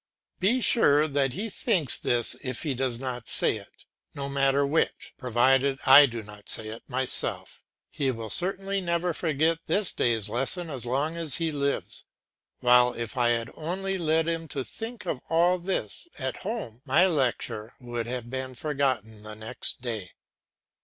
Be 0.39 0.61
sure 0.61 1.07
that 1.07 1.33
he 1.33 1.47
thinks 1.47 1.95
this 1.95 2.35
if 2.41 2.63
he 2.63 2.73
does 2.73 2.97
not 2.97 3.27
say 3.29 3.57
it; 3.57 3.85
no 4.15 4.27
matter 4.27 4.65
which, 4.65 5.13
provided 5.15 5.77
I 5.85 6.07
do 6.07 6.23
not 6.23 6.49
say 6.49 6.69
it 6.69 6.81
myself. 6.89 7.61
He 7.87 8.09
will 8.09 8.31
certainly 8.31 8.81
never 8.81 9.13
forget 9.13 9.59
this 9.67 9.91
day's 9.93 10.27
lesson 10.27 10.71
as 10.71 10.87
long 10.87 11.15
as 11.17 11.35
he 11.35 11.51
lives, 11.51 12.03
while 12.61 12.93
if 12.93 13.15
I 13.15 13.29
had 13.29 13.51
only 13.53 13.99
led 13.99 14.27
him 14.27 14.47
to 14.47 14.63
think 14.65 15.05
of 15.05 15.21
all 15.29 15.59
this 15.59 16.07
at 16.17 16.37
home, 16.37 16.81
my 16.83 17.05
lecture 17.05 17.75
would 17.79 18.07
have 18.07 18.27
been 18.31 18.55
forgotten 18.55 19.21
the 19.21 19.35
next 19.35 19.83
day. 19.83 20.13